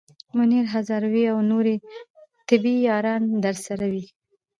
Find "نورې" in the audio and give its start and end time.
1.51-1.75